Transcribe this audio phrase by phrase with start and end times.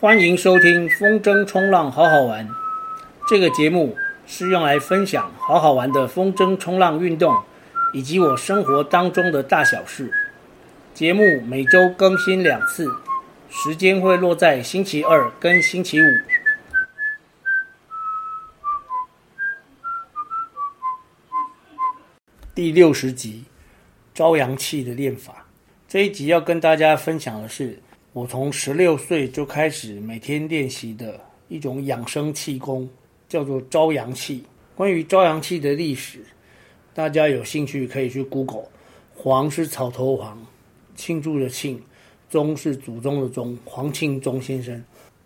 [0.00, 2.48] 欢迎收听风筝冲浪好好玩。
[3.26, 3.96] 这个节目
[4.28, 7.36] 是用来分享好好玩的风筝冲浪运动，
[7.92, 10.12] 以及我生活当中的大小事。
[10.94, 12.88] 节目每周更新两次，
[13.50, 16.04] 时间会落在星期二跟星期五。
[22.54, 23.46] 第六十集，
[24.14, 25.46] 朝阳气的练法。
[25.88, 27.80] 这一集要跟大家分享的是，
[28.18, 32.88] 我从十六岁就开始每天练习的一种养生气功，
[33.28, 34.42] 叫做朝阳气。
[34.74, 36.18] 关于朝阳气的历史，
[36.92, 38.64] 大家有兴趣可以去 Google。
[39.14, 40.36] 黄是草头黄，
[40.96, 41.80] 庆祝的庆，
[42.28, 44.82] 宗是祖宗的宗，黄庆宗先生。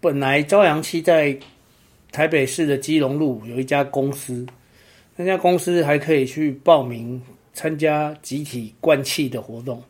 [0.00, 1.36] 本来朝阳气在
[2.12, 4.46] 台北市的基隆路有一家公司。
[5.16, 7.20] 那家公司还可以去报名
[7.52, 9.82] 参加集体灌气的活动。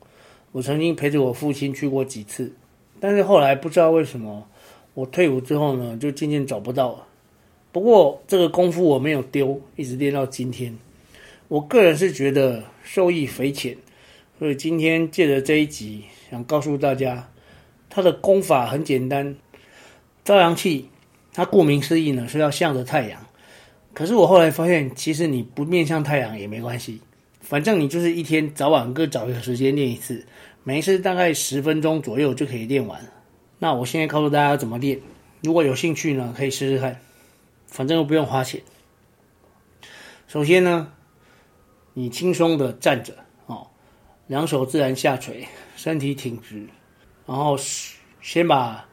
[0.52, 2.50] 我曾经陪着我父亲去过几次，
[3.00, 4.47] 但是后来不知道为什么，
[4.94, 7.06] 我退伍之后呢，就渐渐找不到。
[7.72, 10.77] 不过这个功夫我没有丢，一直练到今天。
[11.48, 13.77] 我个人是觉得受益匪浅，
[14.39, 17.28] 所以今天借着这一集，想告诉大家，
[17.89, 19.36] 它的功法很简单。
[20.24, 20.89] 朝阳气，
[21.33, 23.27] 它顾名思义呢，是要向着太阳。
[23.92, 27.00] 可是我后来发现，其实你不面向太阳也没关系，
[27.41, 30.27] 反正你就是一天早晚各找一个时间练一次，
[30.69, 33.00] 每一次大概十分钟左右就可以练完。
[33.61, 35.00] 那我现在告诉大家怎么练，
[35.41, 37.00] 如果有兴趣呢，可以试试看，
[37.69, 38.61] 反正又不用花钱。
[40.27, 40.92] 首先呢，
[41.92, 43.14] 你轻松的站着，
[43.47, 43.69] 哦，
[44.27, 46.67] 两手自然下垂，身体挺直，
[47.27, 47.56] 然后
[48.20, 48.89] 先把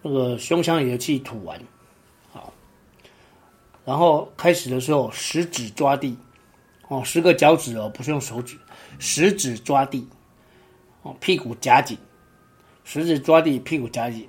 [0.00, 1.60] 那个胸腔里的气吐完。
[2.32, 2.54] 好
[3.84, 6.16] 然后开始的时候，食指抓地，
[6.88, 8.56] 哦，十个脚趾哦，不是用手指，
[8.98, 10.08] 食指抓地，
[11.02, 11.96] 哦，屁股夹紧，
[12.84, 14.28] 食指抓地，屁股夹紧，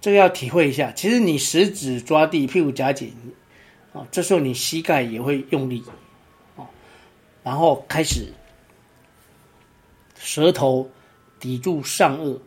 [0.00, 0.90] 这个要体会一下。
[0.92, 3.14] 其实你食指抓地，屁股夹紧，
[3.92, 5.82] 哦，这时候你膝盖也会用力，
[6.56, 6.66] 哦，
[7.42, 8.32] 然后开始，
[10.16, 10.90] 舌头
[11.38, 12.38] 抵住上颚，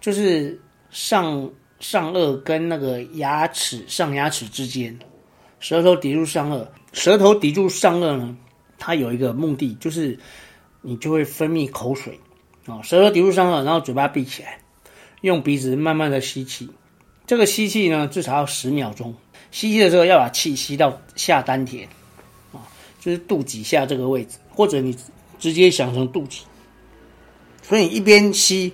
[0.00, 4.98] 就是上上颚跟那个牙齿上牙齿之间。
[5.60, 8.36] 舌头抵住上颚，舌头抵住上颚呢，
[8.76, 10.18] 它有一个目的，就是
[10.82, 12.20] 你就会分泌口水
[12.66, 12.82] 啊。
[12.82, 14.58] 舌头抵住上顎，然后嘴巴闭起来，
[15.20, 16.70] 用鼻子慢慢的吸气。
[17.26, 19.14] 这个吸气呢，至少要十秒钟。
[19.50, 21.88] 吸气的时候要把气吸到下丹田
[22.52, 22.66] 啊，
[23.00, 24.96] 就是肚脐下这个位置，或者你
[25.38, 26.40] 直接想成肚脐。
[27.62, 28.72] 所以一边吸，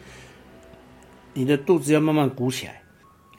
[1.32, 2.82] 你的肚子要慢慢鼓起来。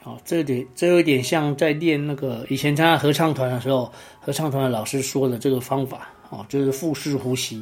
[0.01, 7.61] 好，这点，这有一点像在练那个以前参加合唱团的时候，合唱团的老师说的这个方法，哦，就是腹式呼吸，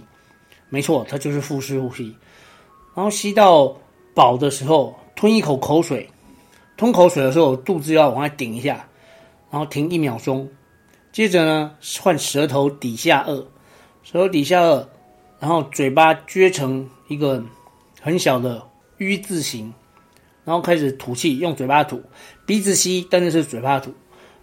[0.70, 2.16] 没错，它就是腹式呼吸。
[3.00, 3.78] 然后吸到
[4.14, 6.10] 饱的时候，吞一口口水，
[6.76, 8.86] 吞口水的时候，肚子要往外顶一下，
[9.50, 10.50] 然后停一秒钟，
[11.14, 11.72] 接着呢，
[12.02, 13.46] 换舌头抵下颚，
[14.04, 14.86] 舌头抵下颚，
[15.40, 17.42] 然后嘴巴撅成一个
[18.02, 18.68] 很小的
[18.98, 19.74] U 字形。
[20.44, 22.04] 然后开始吐气，用嘴巴吐，
[22.46, 23.94] 鼻子吸，但是是嘴巴吐，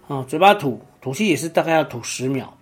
[0.07, 2.57] 啊，嘴巴吐，吐气也是大概要吐十秒，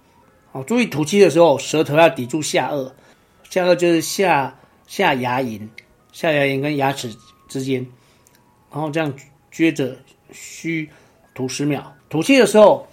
[0.52, 2.92] 啊，注意吐气的时候，舌头要抵住下颚，
[3.50, 5.70] 下颚就是下下牙龈，
[6.16, 7.14] 下牙龈跟牙齿
[7.50, 7.86] 之间，
[8.72, 9.14] 然后这样
[9.52, 9.98] 撅着
[10.32, 10.90] 嘘
[11.34, 12.88] 吐十秒，吐气的时候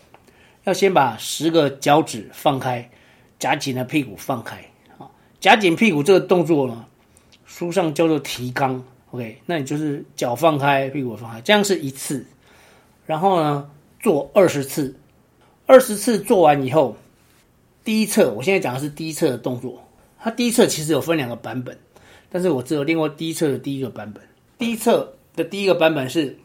[0.65, 2.91] 要先把十个脚趾放开，
[3.39, 4.57] 夹紧的屁股放开，
[4.99, 5.07] 啊，
[5.39, 6.85] 夹紧屁股这个动作呢，
[7.47, 8.83] 书上叫做提肛。
[9.13, 12.27] OK，那你就是脚放开，屁股放开，这样是一次。
[13.07, 14.97] 然后呢，做二十次，
[15.67, 16.97] 二十次做完以后，
[17.85, 19.87] 第一侧，我现在讲的是第一侧的动作。
[20.19, 21.79] 它第一侧其实有分两个版本，
[22.33, 24.23] 但是我只有练过第一册的第一个版本。
[24.59, 26.37] 第一册的第一个版本是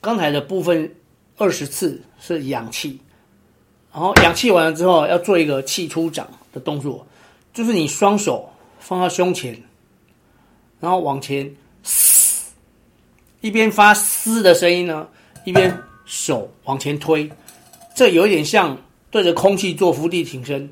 [0.00, 0.92] 刚才的部分，
[1.36, 2.98] 二十次是氧气，
[3.92, 7.06] 然后氧气完了之后，要做一个气出掌的动作，
[7.54, 8.50] 就是你双手
[8.80, 9.56] 放到胸前，
[10.80, 12.44] 然后往前嘶。
[13.42, 15.06] 一边发嘶的声音呢，
[15.44, 15.72] 一边
[16.04, 17.30] 手往前推，
[17.94, 18.76] 这有一点像
[19.10, 20.68] 对着空气做伏地挺身。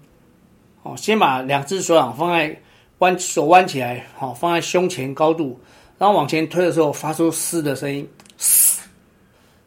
[0.83, 2.61] 哦，先把两只手掌放在
[2.99, 5.59] 弯手弯起来，好，放在胸前高度，
[5.99, 8.09] 然后往前推的时候发出嘶的声音，
[8.39, 8.81] 嘶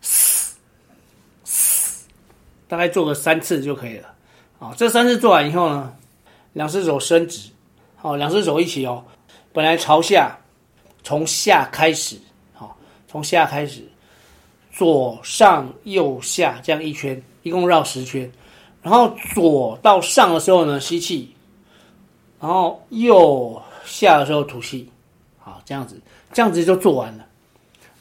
[0.01, 0.55] 嘶
[1.43, 2.05] 嘶，
[2.67, 4.13] 大概做个三次就可以了。
[4.59, 5.93] 啊，这三次做完以后呢，
[6.53, 7.49] 两只手伸直，
[7.95, 9.03] 好，两只手一起哦，
[9.53, 10.37] 本来朝下，
[11.03, 12.17] 从下开始。
[12.53, 12.75] 好
[13.07, 13.87] 从下开始，
[14.73, 18.29] 左上右下这样一圈，一共绕十圈。
[18.81, 21.35] 然后左到上的时候呢，吸气，
[22.39, 24.89] 然后右下的时候吐气。
[25.39, 25.99] 好，这样子，
[26.33, 27.25] 这样子就做完了。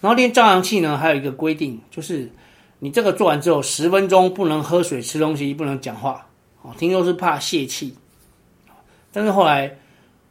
[0.00, 2.30] 然后练朝阳气呢，还有一个规定，就是
[2.78, 6.26] 你这个做完之后，十分钟不能喝水、吃东西，不能讲话。
[6.62, 7.94] 哦，听说是怕泄气。
[9.12, 9.74] 但是后来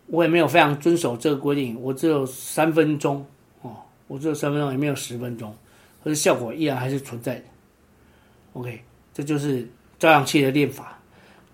[0.08, 3.26] 我也没有非常遵守这个规定，我只有三分钟
[3.62, 3.72] 哦，
[4.08, 5.56] 我只有三分钟，也没有十分钟，
[6.04, 7.44] 可是效果依然还是存在的。
[8.54, 8.80] OK，
[9.14, 9.68] 这就是
[9.98, 11.00] 朝阳气的练法，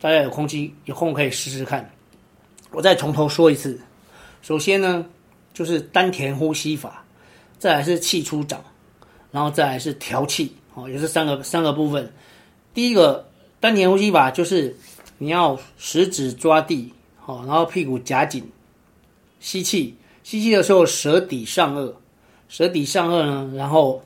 [0.02, 1.90] 大家有空气有空可以试试看。
[2.72, 3.80] 我再从头说一次，
[4.42, 5.06] 首先呢，
[5.54, 7.04] 就是丹田呼吸法，
[7.60, 8.64] 再来是气出掌，
[9.32, 12.12] 然后再来是调气，哦，也是三个三个部分。
[12.74, 13.28] 第一个
[13.60, 14.76] 丹田呼吸法就是
[15.18, 18.50] 你要食指抓地，好，然后屁股夹紧，
[19.42, 21.94] 吸气，吸气的时候舌抵上颚，
[22.48, 24.02] 舌抵上颚呢，然后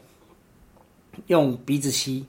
[1.27, 2.25] 用鼻子吸。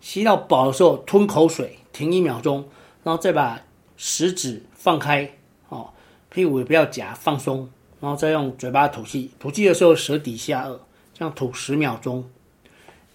[0.00, 2.68] 吸到饱的时候，吞口水，停一秒钟，
[3.02, 3.58] 然后再把
[3.96, 5.30] 食指放开，
[5.68, 5.90] 哦，
[6.28, 7.68] 屁股也不要夹，放松，
[8.00, 9.30] 然后再用嘴巴吐气。
[9.38, 10.78] 吐气的时候，舌抵下颚，
[11.12, 12.24] 这样吐十秒钟，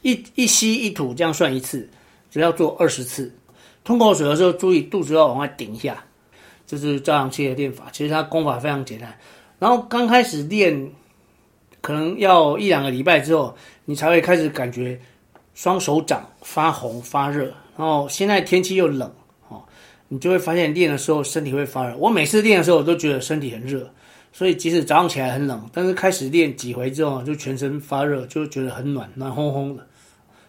[0.01, 1.89] 一一吸一吐，这样算一次，
[2.29, 3.35] 只要做二十次。
[3.83, 6.03] 吞口水的时候，注意肚子要往外顶一下，
[6.67, 7.87] 这是朝阳气的练法。
[7.91, 9.17] 其实它功法非常简单。
[9.59, 10.91] 然后刚开始练，
[11.81, 13.55] 可能要一两个礼拜之后，
[13.85, 14.99] 你才会开始感觉。
[15.55, 17.43] 双手掌发红发热，
[17.75, 19.13] 然后现在天气又冷，
[20.09, 21.95] 你就会发现练的时候身体会发热。
[21.95, 23.89] 我每次练的时候，我都觉得身体很热，
[24.33, 29.87] 所以即使早上起来很冷，但是开始练几回之后，就全身发热，就觉得很暖，暖烘烘的。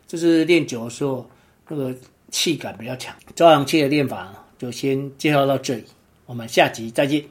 [0.06, 1.28] 就是练久的时候，
[1.68, 1.94] 那个
[2.30, 3.14] 气感比较强。
[3.36, 5.84] 朝阳气的练法就先介绍到这里，
[6.26, 7.22] 我们下集再见。